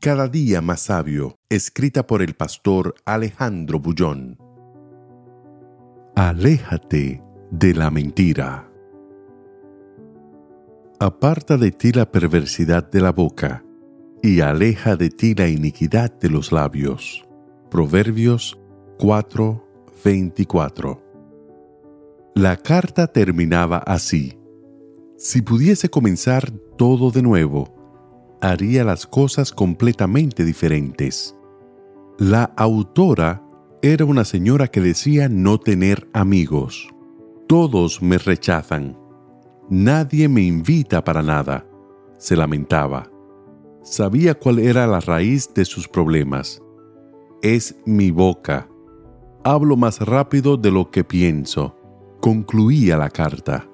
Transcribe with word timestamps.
Cada 0.00 0.28
día 0.28 0.62
más 0.62 0.80
sabio, 0.80 1.36
escrita 1.50 2.06
por 2.06 2.22
el 2.22 2.32
pastor 2.32 2.94
Alejandro 3.04 3.80
Bullón. 3.80 4.38
Aléjate 6.16 7.22
de 7.50 7.74
la 7.74 7.90
mentira. 7.90 8.72
Aparta 10.98 11.58
de 11.58 11.70
ti 11.70 11.92
la 11.92 12.10
perversidad 12.10 12.90
de 12.90 13.02
la 13.02 13.12
boca, 13.12 13.62
y 14.22 14.40
aleja 14.40 14.96
de 14.96 15.10
ti 15.10 15.34
la 15.34 15.48
iniquidad 15.48 16.10
de 16.18 16.30
los 16.30 16.50
labios. 16.50 17.28
Proverbios 17.70 18.58
4:24. 18.96 21.02
La 22.34 22.56
carta 22.56 23.06
terminaba 23.06 23.76
así. 23.76 24.38
Si 25.18 25.42
pudiese 25.42 25.90
comenzar 25.90 26.50
todo 26.78 27.10
de 27.10 27.20
nuevo, 27.20 27.79
haría 28.40 28.84
las 28.84 29.06
cosas 29.06 29.52
completamente 29.52 30.44
diferentes. 30.44 31.36
La 32.18 32.44
autora 32.56 33.42
era 33.82 34.04
una 34.04 34.24
señora 34.24 34.68
que 34.68 34.80
decía 34.80 35.28
no 35.28 35.58
tener 35.58 36.08
amigos. 36.12 36.88
Todos 37.46 38.02
me 38.02 38.18
rechazan. 38.18 38.96
Nadie 39.68 40.28
me 40.28 40.42
invita 40.42 41.04
para 41.04 41.22
nada, 41.22 41.66
se 42.18 42.36
lamentaba. 42.36 43.10
Sabía 43.82 44.34
cuál 44.34 44.58
era 44.58 44.86
la 44.86 45.00
raíz 45.00 45.52
de 45.54 45.64
sus 45.64 45.88
problemas. 45.88 46.60
Es 47.42 47.76
mi 47.86 48.10
boca. 48.10 48.68
Hablo 49.44 49.76
más 49.76 50.00
rápido 50.00 50.56
de 50.58 50.70
lo 50.70 50.90
que 50.90 51.02
pienso, 51.02 51.76
concluía 52.20 52.98
la 52.98 53.08
carta. 53.08 53.66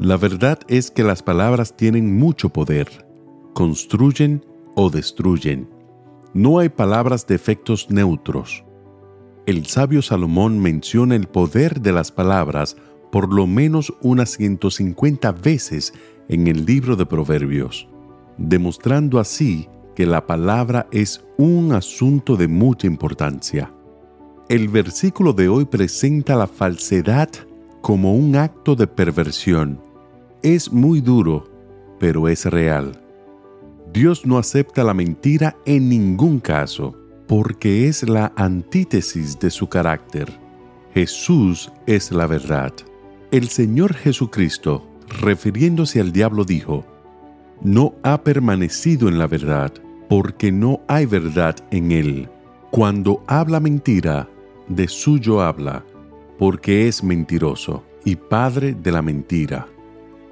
La 0.00 0.16
verdad 0.16 0.58
es 0.66 0.90
que 0.90 1.04
las 1.04 1.22
palabras 1.22 1.76
tienen 1.76 2.18
mucho 2.18 2.48
poder 2.48 3.09
construyen 3.54 4.44
o 4.74 4.90
destruyen. 4.90 5.68
No 6.32 6.58
hay 6.58 6.68
palabras 6.68 7.26
de 7.26 7.34
efectos 7.34 7.90
neutros. 7.90 8.64
El 9.46 9.66
sabio 9.66 10.02
Salomón 10.02 10.58
menciona 10.58 11.16
el 11.16 11.26
poder 11.26 11.80
de 11.80 11.92
las 11.92 12.12
palabras 12.12 12.76
por 13.10 13.32
lo 13.32 13.46
menos 13.46 13.92
unas 14.02 14.30
150 14.36 15.32
veces 15.32 15.92
en 16.28 16.46
el 16.46 16.64
libro 16.64 16.94
de 16.94 17.06
Proverbios, 17.06 17.88
demostrando 18.38 19.18
así 19.18 19.68
que 19.96 20.06
la 20.06 20.26
palabra 20.26 20.86
es 20.92 21.24
un 21.36 21.72
asunto 21.72 22.36
de 22.36 22.46
mucha 22.48 22.86
importancia. 22.86 23.72
El 24.48 24.68
versículo 24.68 25.32
de 25.32 25.48
hoy 25.48 25.64
presenta 25.64 26.36
la 26.36 26.46
falsedad 26.46 27.28
como 27.80 28.14
un 28.14 28.36
acto 28.36 28.76
de 28.76 28.86
perversión. 28.86 29.80
Es 30.42 30.72
muy 30.72 31.00
duro, 31.00 31.50
pero 31.98 32.28
es 32.28 32.44
real. 32.46 33.00
Dios 33.92 34.24
no 34.24 34.38
acepta 34.38 34.84
la 34.84 34.94
mentira 34.94 35.56
en 35.66 35.88
ningún 35.88 36.38
caso, 36.38 36.96
porque 37.26 37.88
es 37.88 38.08
la 38.08 38.32
antítesis 38.36 39.38
de 39.38 39.50
su 39.50 39.68
carácter. 39.68 40.30
Jesús 40.94 41.72
es 41.86 42.12
la 42.12 42.26
verdad. 42.26 42.72
El 43.32 43.48
Señor 43.48 43.94
Jesucristo, 43.94 44.86
refiriéndose 45.20 46.00
al 46.00 46.12
diablo, 46.12 46.44
dijo, 46.44 46.84
No 47.62 47.94
ha 48.04 48.22
permanecido 48.22 49.08
en 49.08 49.18
la 49.18 49.26
verdad, 49.26 49.72
porque 50.08 50.52
no 50.52 50.80
hay 50.86 51.06
verdad 51.06 51.56
en 51.72 51.90
él. 51.90 52.28
Cuando 52.70 53.24
habla 53.26 53.58
mentira, 53.58 54.28
de 54.68 54.86
suyo 54.86 55.42
habla, 55.42 55.84
porque 56.38 56.86
es 56.86 57.02
mentiroso 57.02 57.84
y 58.04 58.14
padre 58.14 58.72
de 58.72 58.92
la 58.92 59.02
mentira. 59.02 59.66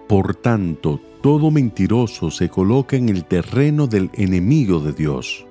Por 0.08 0.34
tanto, 0.34 0.98
todo 1.20 1.50
mentiroso 1.50 2.30
se 2.30 2.48
coloca 2.48 2.96
en 2.96 3.10
el 3.10 3.26
terreno 3.26 3.86
del 3.86 4.08
enemigo 4.14 4.80
de 4.80 4.94
Dios. 4.94 5.44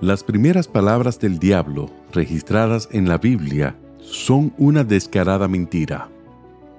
Las 0.00 0.22
primeras 0.22 0.68
palabras 0.68 1.18
del 1.18 1.40
diablo 1.40 1.90
registradas 2.12 2.88
en 2.92 3.08
la 3.08 3.18
Biblia 3.18 3.76
son 3.98 4.54
una 4.56 4.84
descarada 4.84 5.48
mentira. 5.48 6.08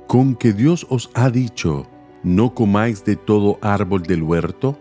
Con 0.08 0.34
que 0.34 0.54
Dios 0.54 0.88
os 0.90 1.12
ha 1.14 1.30
dicho, 1.30 1.88
no 2.24 2.54
comáis 2.54 3.04
de 3.04 3.18
todo 3.18 3.60
árbol 3.62 4.04
del 4.04 4.24
huerto, 4.24 4.80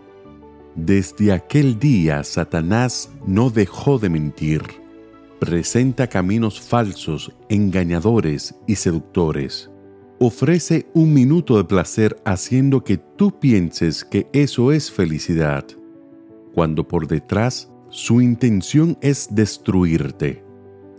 desde 0.77 1.33
aquel 1.33 1.81
día 1.81 2.23
Satanás 2.23 3.11
no 3.27 3.51
dejó 3.51 3.99
de 3.99 4.11
mentir. 4.11 4.63
Presenta 5.41 6.07
caminos 6.07 6.61
falsos, 6.61 7.33
engañadores 7.49 8.55
y 8.69 8.77
seductores 8.77 9.71
ofrece 10.19 10.87
un 10.95 11.15
minuto 11.15 11.57
de 11.57 11.65
placer 11.65 12.21
haciendo 12.25 12.83
que 12.83 12.97
tú 12.97 13.39
pienses 13.39 14.05
que 14.05 14.29
eso 14.33 14.73
es 14.73 14.91
felicidad, 14.91 15.65
cuando 16.55 16.87
por 16.87 17.07
detrás 17.07 17.71
su 17.89 18.21
intención 18.21 18.99
es 19.01 19.29
destruirte. 19.31 20.45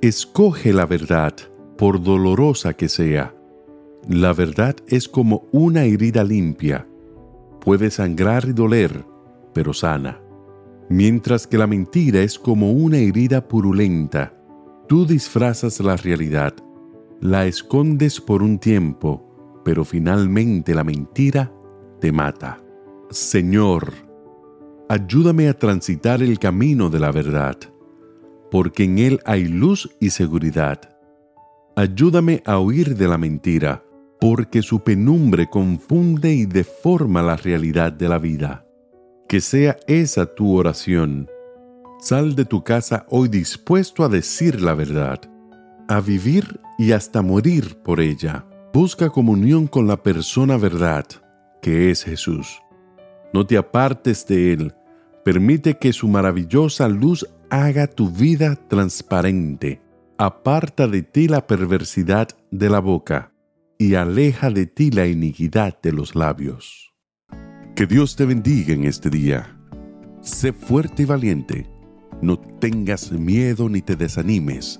Escoge 0.01 0.71
la 0.71 0.85
verdad, 0.85 1.33
por 1.77 2.01
dolorosa 2.01 2.73
que 2.73 2.87
sea. 2.87 3.35
La 4.07 4.33
verdad 4.33 4.75
es 4.87 5.09
como 5.09 5.43
una 5.51 5.83
herida 5.83 6.23
limpia. 6.23 6.87
Puede 7.59 7.91
sangrar 7.91 8.45
y 8.47 8.53
doler, 8.53 9.05
pero 9.53 9.73
sana. 9.73 10.21
Mientras 10.89 11.45
que 11.45 11.57
la 11.57 11.67
mentira 11.67 12.21
es 12.21 12.39
como 12.39 12.71
una 12.71 12.97
herida 12.97 13.47
purulenta. 13.47 14.33
Tú 14.87 15.05
disfrazas 15.05 15.79
la 15.81 15.97
realidad 15.97 16.55
la 17.21 17.45
escondes 17.45 18.21
por 18.21 18.41
un 18.41 18.59
tiempo, 18.59 19.61
pero 19.65 19.83
finalmente 19.83 20.73
la 20.73 20.83
mentira 20.83 21.51
te 21.99 22.11
mata. 22.11 22.59
Señor, 23.09 23.91
ayúdame 24.87 25.49
a 25.49 25.53
transitar 25.53 26.23
el 26.23 26.39
camino 26.39 26.89
de 26.89 26.99
la 26.99 27.11
verdad, 27.11 27.57
porque 28.49 28.85
en 28.85 28.99
él 28.99 29.19
hay 29.25 29.47
luz 29.47 29.89
y 29.99 30.11
seguridad. 30.11 30.79
Ayúdame 31.75 32.41
a 32.45 32.59
huir 32.59 32.95
de 32.95 33.07
la 33.07 33.17
mentira, 33.17 33.83
porque 34.21 34.61
su 34.61 34.81
penumbre 34.81 35.49
confunde 35.49 36.33
y 36.33 36.45
deforma 36.45 37.21
la 37.21 37.35
realidad 37.35 37.91
de 37.91 38.07
la 38.07 38.17
vida. 38.17 38.65
Que 39.27 39.41
sea 39.41 39.77
esa 39.87 40.25
tu 40.25 40.57
oración. 40.57 41.29
Sal 41.99 42.35
de 42.35 42.45
tu 42.45 42.63
casa 42.63 43.05
hoy 43.09 43.27
dispuesto 43.27 44.03
a 44.03 44.09
decir 44.09 44.61
la 44.61 44.73
verdad 44.73 45.19
a 45.89 46.01
vivir 46.01 46.61
y 46.77 46.91
hasta 46.91 47.23
morir 47.23 47.75
por 47.83 47.99
ella. 47.99 48.45
Busca 48.71 49.09
comunión 49.09 49.65
con 49.65 49.87
la 49.87 50.01
persona 50.03 50.55
verdad, 50.55 51.05
que 51.63 51.89
es 51.89 52.03
Jesús. 52.03 52.61
No 53.33 53.45
te 53.45 53.57
apartes 53.57 54.25
de 54.27 54.53
Él. 54.53 54.75
Permite 55.25 55.79
que 55.79 55.91
su 55.91 56.07
maravillosa 56.07 56.87
luz 56.87 57.27
haga 57.49 57.87
tu 57.87 58.09
vida 58.11 58.55
transparente. 58.55 59.81
Aparta 60.19 60.87
de 60.87 61.01
ti 61.01 61.27
la 61.27 61.47
perversidad 61.47 62.27
de 62.51 62.69
la 62.69 62.79
boca 62.79 63.33
y 63.79 63.95
aleja 63.95 64.51
de 64.51 64.67
ti 64.67 64.91
la 64.91 65.07
iniquidad 65.07 65.81
de 65.81 65.91
los 65.91 66.15
labios. 66.15 66.93
Que 67.75 67.87
Dios 67.87 68.15
te 68.15 68.25
bendiga 68.25 68.73
en 68.73 68.83
este 68.83 69.09
día. 69.09 69.57
Sé 70.21 70.53
fuerte 70.53 71.03
y 71.03 71.05
valiente. 71.05 71.67
No 72.21 72.37
tengas 72.37 73.11
miedo 73.11 73.69
ni 73.69 73.81
te 73.81 73.95
desanimes 73.95 74.79